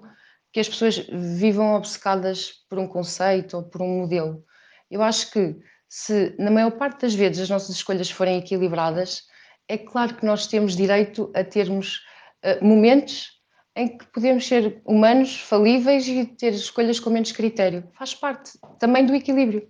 que 0.53 0.61
as 0.61 0.69
pessoas 0.69 1.07
vivam 1.11 1.75
obcecadas 1.75 2.53
por 2.69 2.79
um 2.79 2.87
conceito 2.87 3.57
ou 3.57 3.63
por 3.63 3.81
um 3.81 4.01
modelo. 4.01 4.45
Eu 4.91 5.03
acho 5.03 5.31
que 5.31 5.57
se 5.95 6.35
na 6.39 6.51
maior 6.51 6.71
parte 6.71 7.03
das 7.03 7.15
vezes 7.15 7.43
as 7.43 7.51
nossas 7.51 7.77
escolhas 7.77 8.11
forem 8.11 8.39
equilibradas, 8.39 9.25
é 9.69 9.77
claro 9.77 10.15
que 10.15 10.25
nós 10.25 10.47
temos 10.47 10.75
direito 10.75 11.31
a 11.35 11.45
termos 11.45 12.01
uh, 12.43 12.65
momentos 12.65 13.33
em 13.77 13.99
que 13.99 14.07
podemos 14.07 14.47
ser 14.47 14.81
humanos, 14.87 15.39
falíveis 15.39 16.09
e 16.09 16.25
ter 16.25 16.55
escolhas 16.55 16.99
com 16.99 17.11
menos 17.11 17.31
critério. 17.33 17.87
Faz 17.93 18.15
parte 18.15 18.53
também 18.79 19.05
do 19.05 19.15
equilíbrio. 19.15 19.69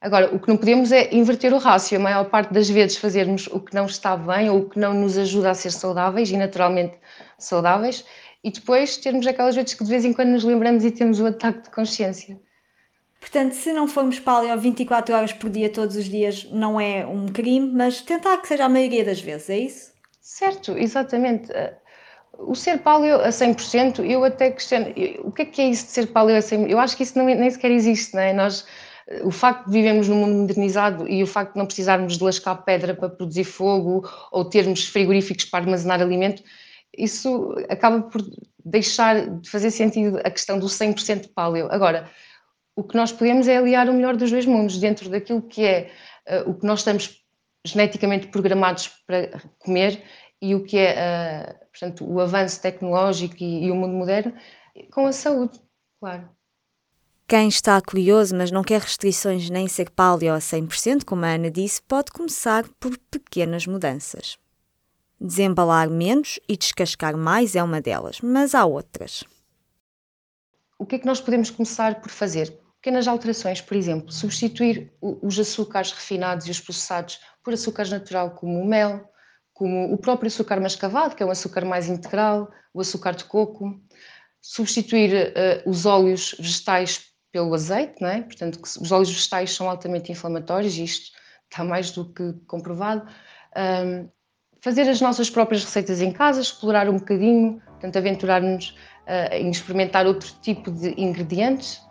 Agora, 0.00 0.34
o 0.34 0.40
que 0.40 0.48
não 0.48 0.56
podemos 0.56 0.90
é 0.90 1.14
inverter 1.14 1.54
o 1.54 1.58
rácio. 1.58 1.96
A 1.96 2.02
maior 2.02 2.28
parte 2.28 2.52
das 2.52 2.68
vezes 2.68 2.96
fazermos 2.96 3.46
o 3.46 3.60
que 3.60 3.72
não 3.72 3.86
está 3.86 4.16
bem 4.16 4.50
ou 4.50 4.62
o 4.62 4.68
que 4.68 4.80
não 4.80 4.94
nos 4.94 5.16
ajuda 5.16 5.50
a 5.50 5.54
ser 5.54 5.70
saudáveis 5.70 6.28
e 6.28 6.36
naturalmente 6.36 6.98
saudáveis 7.38 8.04
e 8.42 8.50
depois 8.50 8.96
termos 8.96 9.24
aquelas 9.24 9.54
vezes 9.54 9.74
que 9.74 9.84
de 9.84 9.90
vez 9.90 10.04
em 10.04 10.12
quando 10.12 10.30
nos 10.30 10.42
lembramos 10.42 10.84
e 10.84 10.90
temos 10.90 11.20
o 11.20 11.26
ataque 11.26 11.62
de 11.62 11.70
consciência. 11.70 12.36
Portanto, 13.26 13.54
se 13.54 13.72
não 13.72 13.88
formos 13.88 14.20
paleo 14.20 14.56
24 14.56 15.12
horas 15.12 15.32
por 15.32 15.50
dia, 15.50 15.68
todos 15.68 15.96
os 15.96 16.04
dias, 16.04 16.48
não 16.52 16.80
é 16.80 17.04
um 17.04 17.26
crime, 17.26 17.72
mas 17.74 18.00
tentar 18.00 18.36
que 18.36 18.46
seja 18.46 18.66
a 18.66 18.68
maioria 18.68 19.04
das 19.04 19.20
vezes, 19.20 19.50
é 19.50 19.58
isso? 19.58 19.92
Certo, 20.20 20.78
exatamente. 20.78 21.48
O 22.38 22.54
ser 22.54 22.78
paleo 22.78 23.16
a 23.16 23.30
100%, 23.30 24.08
eu 24.08 24.22
até 24.22 24.52
questiono, 24.52 24.94
o 25.24 25.32
que 25.32 25.42
é 25.42 25.44
que 25.44 25.60
é 25.60 25.68
isso 25.70 25.86
de 25.86 25.90
ser 25.90 26.06
paleo 26.06 26.36
a 26.36 26.38
100%? 26.38 26.70
Eu 26.70 26.78
acho 26.78 26.96
que 26.96 27.02
isso 27.02 27.18
não, 27.18 27.24
nem 27.24 27.50
sequer 27.50 27.72
existe, 27.72 28.14
não 28.14 28.22
é? 28.22 28.32
Nós, 28.32 28.64
o 29.24 29.32
facto 29.32 29.66
de 29.66 29.72
vivemos 29.72 30.08
num 30.08 30.18
mundo 30.18 30.34
modernizado 30.42 31.08
e 31.08 31.20
o 31.20 31.26
facto 31.26 31.54
de 31.54 31.58
não 31.58 31.66
precisarmos 31.66 32.16
de 32.16 32.22
lascar 32.22 32.54
pedra 32.54 32.94
para 32.94 33.08
produzir 33.08 33.42
fogo 33.44 34.08
ou 34.30 34.44
termos 34.44 34.86
frigoríficos 34.86 35.46
para 35.46 35.64
armazenar 35.64 36.00
alimento, 36.00 36.44
isso 36.96 37.56
acaba 37.68 38.02
por 38.02 38.22
deixar 38.64 39.40
de 39.40 39.50
fazer 39.50 39.72
sentido 39.72 40.20
a 40.22 40.30
questão 40.30 40.60
do 40.60 40.66
100% 40.66 41.30
paleo. 41.34 41.66
Agora, 41.72 42.08
o 42.76 42.84
que 42.84 42.94
nós 42.94 43.10
podemos 43.10 43.48
é 43.48 43.56
aliar 43.56 43.88
o 43.88 43.94
melhor 43.94 44.14
dos 44.16 44.30
dois 44.30 44.44
mundos, 44.44 44.78
dentro 44.78 45.08
daquilo 45.08 45.40
que 45.40 45.64
é 45.64 45.90
uh, 46.28 46.50
o 46.50 46.54
que 46.54 46.66
nós 46.66 46.80
estamos 46.80 47.18
geneticamente 47.66 48.28
programados 48.28 48.88
para 49.06 49.40
comer 49.58 50.02
e 50.40 50.54
o 50.54 50.62
que 50.62 50.76
é 50.76 51.56
uh, 51.58 51.66
portanto, 51.70 52.04
o 52.06 52.20
avanço 52.20 52.60
tecnológico 52.60 53.36
e, 53.40 53.64
e 53.64 53.70
o 53.70 53.74
mundo 53.74 53.94
moderno, 53.94 54.34
com 54.92 55.06
a 55.06 55.12
saúde, 55.12 55.58
claro. 55.98 56.28
Quem 57.26 57.48
está 57.48 57.80
curioso, 57.80 58.36
mas 58.36 58.52
não 58.52 58.62
quer 58.62 58.80
restrições 58.80 59.50
nem 59.50 59.66
ser 59.66 59.90
paleo 59.90 60.32
a 60.32 60.38
100%, 60.38 61.04
como 61.04 61.24
a 61.24 61.30
Ana 61.30 61.50
disse, 61.50 61.82
pode 61.82 62.12
começar 62.12 62.68
por 62.78 62.96
pequenas 63.10 63.66
mudanças. 63.66 64.38
Desembalar 65.20 65.90
menos 65.90 66.38
e 66.46 66.56
descascar 66.56 67.16
mais 67.16 67.56
é 67.56 67.62
uma 67.62 67.80
delas, 67.80 68.20
mas 68.20 68.54
há 68.54 68.64
outras. 68.64 69.24
O 70.78 70.84
que 70.84 70.96
é 70.96 70.98
que 70.98 71.06
nós 71.06 71.20
podemos 71.20 71.50
começar 71.50 72.00
por 72.00 72.10
fazer? 72.10 72.56
Pequenas 72.86 73.08
alterações, 73.08 73.60
por 73.60 73.76
exemplo, 73.76 74.12
substituir 74.12 74.92
os 75.00 75.36
açúcares 75.40 75.90
refinados 75.90 76.46
e 76.46 76.52
os 76.52 76.60
processados 76.60 77.18
por 77.42 77.52
açúcares 77.52 77.90
natural 77.90 78.30
como 78.30 78.60
o 78.60 78.64
mel, 78.64 79.10
como 79.52 79.92
o 79.92 79.98
próprio 79.98 80.28
açúcar 80.28 80.60
mascavado, 80.60 81.16
que 81.16 81.22
é 81.24 81.26
um 81.26 81.32
açúcar 81.32 81.64
mais 81.64 81.88
integral, 81.88 82.48
o 82.72 82.80
açúcar 82.80 83.16
de 83.16 83.24
coco, 83.24 83.76
substituir 84.40 85.10
uh, 85.12 85.68
os 85.68 85.84
óleos 85.84 86.36
vegetais 86.38 87.06
pelo 87.32 87.52
azeite, 87.54 88.00
não 88.00 88.08
é? 88.08 88.22
Portanto, 88.22 88.60
os 88.62 88.92
óleos 88.92 89.10
vegetais 89.10 89.50
são 89.50 89.68
altamente 89.68 90.12
inflamatórios, 90.12 90.78
isto 90.78 91.10
está 91.50 91.64
mais 91.64 91.90
do 91.90 92.12
que 92.12 92.34
comprovado. 92.46 93.04
Um, 93.56 94.08
fazer 94.60 94.88
as 94.88 95.00
nossas 95.00 95.28
próprias 95.28 95.64
receitas 95.64 96.00
em 96.00 96.12
casa, 96.12 96.40
explorar 96.40 96.88
um 96.88 96.98
bocadinho, 96.98 97.60
portanto, 97.66 97.96
aventurar-nos 97.96 98.68
uh, 99.08 99.34
em 99.34 99.50
experimentar 99.50 100.06
outro 100.06 100.32
tipo 100.40 100.70
de 100.70 100.94
ingredientes, 100.96 101.84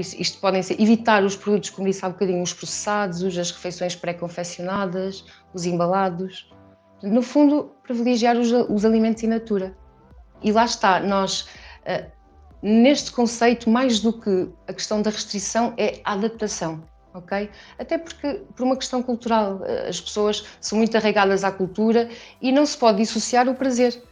isto 0.00 0.38
podem 0.40 0.62
ser 0.62 0.80
evitar 0.80 1.24
os 1.24 1.36
produtos, 1.36 1.70
como 1.70 1.86
disse 1.86 2.04
há 2.04 2.08
bocadinho, 2.08 2.42
os 2.42 2.52
processados, 2.52 3.22
as 3.22 3.50
refeições 3.50 3.94
pré-confeccionadas, 3.94 5.24
os 5.52 5.64
embalados. 5.64 6.50
No 7.02 7.22
fundo, 7.22 7.72
privilegiar 7.82 8.36
os, 8.36 8.50
os 8.52 8.84
alimentos 8.84 9.22
in 9.22 9.28
natura. 9.28 9.76
E 10.42 10.52
lá 10.52 10.64
está, 10.64 11.00
nós, 11.00 11.42
uh, 11.86 12.10
neste 12.62 13.12
conceito, 13.12 13.70
mais 13.70 14.00
do 14.00 14.12
que 14.12 14.48
a 14.66 14.72
questão 14.72 15.02
da 15.02 15.10
restrição, 15.10 15.74
é 15.76 16.00
a 16.04 16.12
adaptação. 16.12 16.82
Okay? 17.14 17.50
Até 17.78 17.98
porque, 17.98 18.42
por 18.54 18.64
uma 18.64 18.76
questão 18.76 19.02
cultural, 19.02 19.56
uh, 19.56 19.88
as 19.88 20.00
pessoas 20.00 20.44
são 20.60 20.78
muito 20.78 20.96
arraigadas 20.96 21.44
à 21.44 21.50
cultura 21.50 22.08
e 22.40 22.52
não 22.52 22.66
se 22.66 22.76
pode 22.76 22.98
dissociar 22.98 23.48
o 23.48 23.54
prazer. 23.54 24.02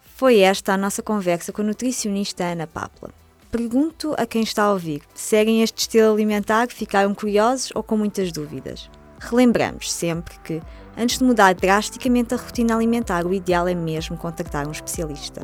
Foi 0.00 0.40
esta 0.40 0.74
a 0.74 0.76
nossa 0.76 1.02
conversa 1.02 1.52
com 1.52 1.62
a 1.62 1.64
nutricionista 1.64 2.44
Ana 2.44 2.66
Papla. 2.66 3.23
Pergunto 3.56 4.16
a 4.18 4.26
quem 4.26 4.42
está 4.42 4.64
a 4.64 4.72
ouvir: 4.72 5.02
seguem 5.14 5.62
este 5.62 5.82
estilo 5.82 6.12
alimentar, 6.12 6.66
ficaram 6.66 7.14
curiosos 7.14 7.70
ou 7.72 7.84
com 7.84 7.96
muitas 7.96 8.32
dúvidas? 8.32 8.90
Relembramos 9.20 9.92
sempre 9.92 10.36
que, 10.40 10.60
antes 10.98 11.18
de 11.18 11.24
mudar 11.24 11.54
drasticamente 11.54 12.34
a 12.34 12.36
rotina 12.36 12.74
alimentar, 12.74 13.24
o 13.24 13.32
ideal 13.32 13.68
é 13.68 13.74
mesmo 13.74 14.16
contactar 14.16 14.66
um 14.66 14.72
especialista. 14.72 15.42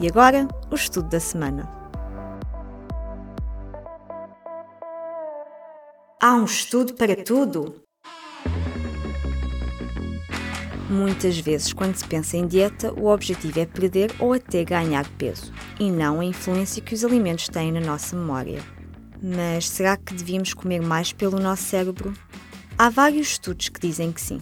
E 0.00 0.06
agora, 0.06 0.46
o 0.70 0.76
estudo 0.76 1.08
da 1.08 1.18
semana. 1.18 1.68
Há 6.22 6.34
um 6.36 6.44
estudo 6.44 6.94
para 6.94 7.16
tudo? 7.24 7.87
Muitas 10.88 11.38
vezes, 11.38 11.74
quando 11.74 11.96
se 11.96 12.04
pensa 12.06 12.38
em 12.38 12.46
dieta, 12.46 12.92
o 12.94 13.08
objetivo 13.08 13.60
é 13.60 13.66
perder 13.66 14.10
ou 14.18 14.32
até 14.32 14.64
ganhar 14.64 15.06
peso, 15.18 15.52
e 15.78 15.90
não 15.90 16.20
a 16.20 16.24
influência 16.24 16.80
que 16.80 16.94
os 16.94 17.04
alimentos 17.04 17.46
têm 17.48 17.70
na 17.70 17.80
nossa 17.80 18.16
memória. 18.16 18.62
Mas 19.22 19.68
será 19.68 19.98
que 19.98 20.14
devíamos 20.14 20.54
comer 20.54 20.80
mais 20.80 21.12
pelo 21.12 21.38
nosso 21.38 21.64
cérebro? 21.64 22.14
Há 22.78 22.88
vários 22.88 23.32
estudos 23.32 23.68
que 23.68 23.80
dizem 23.80 24.10
que 24.10 24.20
sim. 24.20 24.40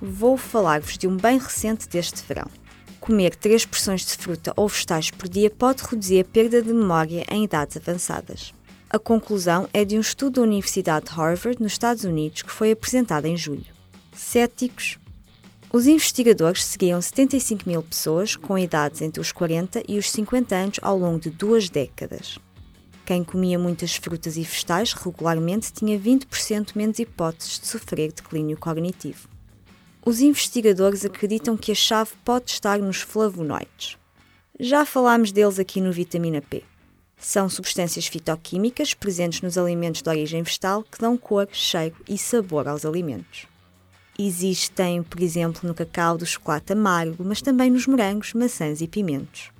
Vou 0.00 0.36
falar-vos 0.36 0.96
de 0.96 1.08
um 1.08 1.16
bem 1.16 1.36
recente 1.36 1.88
deste 1.88 2.22
verão. 2.28 2.46
Comer 3.00 3.34
três 3.34 3.66
porções 3.66 4.06
de 4.06 4.16
fruta 4.16 4.52
ou 4.54 4.68
vegetais 4.68 5.10
por 5.10 5.28
dia 5.28 5.50
pode 5.50 5.82
reduzir 5.82 6.20
a 6.20 6.24
perda 6.24 6.62
de 6.62 6.72
memória 6.72 7.24
em 7.28 7.42
idades 7.42 7.76
avançadas. 7.76 8.54
A 8.88 9.00
conclusão 9.00 9.68
é 9.72 9.84
de 9.84 9.96
um 9.96 10.00
estudo 10.00 10.36
da 10.36 10.42
Universidade 10.42 11.06
de 11.06 11.12
Harvard, 11.12 11.60
nos 11.60 11.72
Estados 11.72 12.04
Unidos, 12.04 12.42
que 12.42 12.52
foi 12.52 12.70
apresentado 12.70 13.26
em 13.26 13.36
julho. 13.36 13.66
céticos. 14.12 14.98
Os 15.70 15.86
investigadores 15.86 16.64
seguiam 16.64 17.00
75 17.00 17.68
mil 17.68 17.82
pessoas 17.82 18.34
com 18.34 18.56
idades 18.56 19.02
entre 19.02 19.20
os 19.20 19.30
40 19.32 19.82
e 19.86 19.98
os 19.98 20.10
50 20.10 20.56
anos 20.56 20.80
ao 20.80 20.98
longo 20.98 21.20
de 21.20 21.28
duas 21.28 21.68
décadas. 21.68 22.38
Quem 23.04 23.22
comia 23.22 23.58
muitas 23.58 23.96
frutas 23.96 24.38
e 24.38 24.42
vegetais 24.42 24.94
regularmente 24.94 25.70
tinha 25.70 25.98
20% 25.98 26.70
menos 26.74 26.98
hipóteses 26.98 27.60
de 27.60 27.66
sofrer 27.66 28.12
declínio 28.12 28.56
cognitivo. 28.56 29.28
Os 30.04 30.20
investigadores 30.20 31.04
acreditam 31.04 31.54
que 31.54 31.72
a 31.72 31.74
chave 31.74 32.12
pode 32.24 32.50
estar 32.50 32.78
nos 32.78 33.02
flavonoides. 33.02 33.98
Já 34.58 34.86
falámos 34.86 35.32
deles 35.32 35.58
aqui 35.58 35.82
no 35.82 35.92
Vitamina 35.92 36.40
P. 36.40 36.64
São 37.18 37.46
substâncias 37.46 38.06
fitoquímicas 38.06 38.94
presentes 38.94 39.42
nos 39.42 39.58
alimentos 39.58 40.00
de 40.00 40.08
origem 40.08 40.42
vegetal 40.42 40.82
que 40.82 40.98
dão 40.98 41.14
cor, 41.18 41.46
cheiro 41.52 41.96
e 42.08 42.16
sabor 42.16 42.66
aos 42.66 42.86
alimentos. 42.86 43.46
Existem, 44.20 45.00
por 45.04 45.20
exemplo, 45.22 45.60
no 45.68 45.72
cacau 45.72 46.18
do 46.18 46.26
chocolate 46.26 46.72
amargo, 46.72 47.22
mas 47.24 47.40
também 47.40 47.70
nos 47.70 47.86
morangos, 47.86 48.34
maçãs 48.34 48.80
e 48.80 48.88
pimentos. 48.88 49.52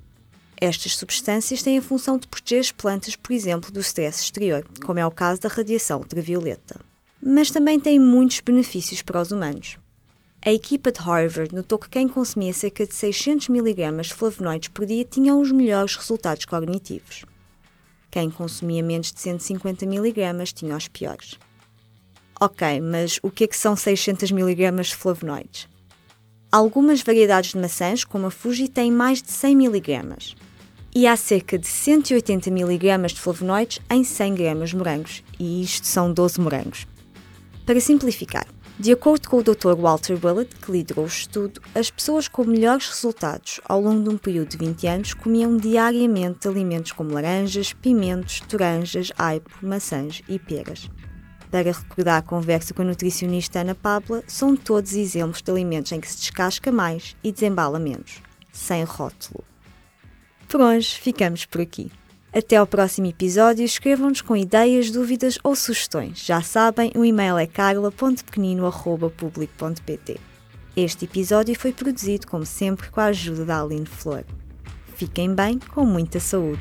Estas 0.61 0.97
substâncias 0.97 1.63
têm 1.63 1.79
a 1.79 1.83
função 1.83 2.19
de 2.19 2.27
proteger 2.27 2.59
as 2.59 2.73
plantas, 2.73 3.15
por 3.15 3.33
exemplo, 3.33 3.71
do 3.71 3.79
stress 3.79 4.21
exterior, 4.21 4.67
como 4.85 4.99
é 4.99 5.07
o 5.07 5.13
caso 5.13 5.41
da 5.41 5.49
radiação 5.49 6.01
ultravioleta. 6.01 6.81
Mas 7.23 7.53
também 7.53 7.79
têm 7.79 8.01
muitos 8.01 8.41
benefícios 8.41 9.01
para 9.01 9.21
os 9.21 9.31
humanos. 9.31 9.79
A 10.45 10.53
equipa 10.53 10.91
de 10.91 10.99
Harvard 10.99 11.55
notou 11.55 11.79
que 11.79 11.89
quem 11.89 12.09
consumia 12.09 12.53
cerca 12.53 12.85
de 12.85 12.95
600 12.95 13.49
mg 13.49 14.03
de 14.03 14.15
flavonoides 14.15 14.69
por 14.71 14.87
dia 14.87 15.05
tinha 15.05 15.37
os 15.37 15.53
melhores 15.53 15.95
resultados 15.95 16.45
cognitivos. 16.45 17.25
Quem 18.11 18.29
consumia 18.29 18.83
menos 18.83 19.13
de 19.13 19.21
150 19.21 19.85
mg 19.85 20.53
tinha 20.53 20.77
os 20.77 20.89
piores. 20.89 21.39
Ok, 22.41 22.81
mas 22.81 23.19
o 23.21 23.33
que 23.33 23.43
é 23.43 23.47
que 23.49 23.57
são 23.57 23.75
600 23.75 24.31
mg 24.31 24.83
de 24.83 24.95
flavonoides? 24.95 25.69
Algumas 26.53 27.03
variedades 27.03 27.51
de 27.51 27.59
maçãs, 27.59 28.05
como 28.05 28.29
a 28.29 28.31
Fuji, 28.31 28.69
têm 28.69 28.93
mais 28.93 29.21
de 29.21 29.33
100 29.33 29.53
mg. 29.55 30.37
E 30.95 31.09
há 31.09 31.17
cerca 31.17 31.59
de 31.59 31.67
180 31.67 32.49
mg 32.49 33.09
de 33.09 33.21
flavonoides 33.21 33.81
em 33.91 34.05
100 34.05 34.35
gramas 34.37 34.71
de 34.71 34.77
morangos, 34.77 35.25
e 35.37 35.65
isto 35.65 35.85
são 35.89 36.13
12 36.13 36.41
morangos. 36.41 36.87
Para 37.67 37.81
simplificar, 37.81 38.47
de 38.79 38.93
acordo 38.93 39.29
com 39.29 39.39
o 39.39 39.43
Dr. 39.43 39.75
Walter 39.77 40.17
Willett, 40.25 40.55
que 40.55 40.71
liderou 40.71 41.07
o 41.07 41.09
estudo, 41.09 41.61
as 41.75 41.91
pessoas 41.91 42.29
com 42.29 42.45
melhores 42.45 42.89
resultados 42.89 43.61
ao 43.65 43.81
longo 43.81 44.05
de 44.05 44.11
um 44.11 44.17
período 44.17 44.51
de 44.51 44.59
20 44.59 44.87
anos 44.87 45.13
comiam 45.13 45.57
diariamente 45.57 46.47
alimentos 46.47 46.93
como 46.93 47.13
laranjas, 47.13 47.73
pimentos, 47.73 48.39
toranjas, 48.43 49.11
aipo, 49.19 49.51
maçãs 49.61 50.23
e 50.29 50.39
peras. 50.39 50.89
Para 51.51 51.73
recordar 51.73 52.19
a 52.19 52.23
conversa 52.23 52.75
com 52.75 52.83
a 52.83 52.85
nutricionista 52.85 53.61
Ana 53.61 53.75
Pabla, 53.75 54.23
são 54.27 54.55
todos 54.55 54.93
exemplos 54.93 55.41
de 55.41 55.51
alimentos 55.51 55.93
em 55.93 56.01
que 56.01 56.09
se 56.09 56.19
descasca 56.19 56.71
mais 56.71 57.17
e 57.25 57.33
desembala 57.33 57.79
menos, 57.79 58.21
sem 58.53 58.85
rótulo. 58.85 59.43
Por 60.47 60.61
hoje, 60.61 60.99
ficamos 60.99 61.47
por 61.47 61.63
aqui. 61.63 61.91
Até 62.35 62.57
ao 62.57 62.67
próximo 62.67 63.07
episódio, 63.07 63.65
escrevam-nos 63.65 64.21
com 64.21 64.37
ideias, 64.37 64.91
dúvidas 64.91 65.39
ou 65.43 65.57
sugestões. 65.57 66.23
Já 66.25 66.43
sabem, 66.43 66.93
o 66.95 67.03
e-mail 67.05 67.39
é 67.39 67.47
carla.pequenino.public.pt. 67.47 70.21
Este 70.77 71.07
episódio 71.07 71.59
foi 71.59 71.73
produzido, 71.73 72.27
como 72.27 72.45
sempre, 72.45 72.91
com 72.91 73.01
a 73.01 73.07
ajuda 73.07 73.47
da 73.47 73.63
Aline 73.63 73.87
Flor. 73.87 74.25
Fiquem 74.95 75.35
bem, 75.35 75.59
com 75.59 75.87
muita 75.87 76.21
saúde. 76.21 76.61